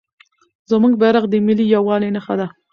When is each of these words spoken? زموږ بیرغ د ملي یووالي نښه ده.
زموږ 0.71 0.93
بیرغ 1.01 1.23
د 1.29 1.33
ملي 1.45 1.65
یووالي 1.75 2.09
نښه 2.15 2.35
ده. 2.39 2.47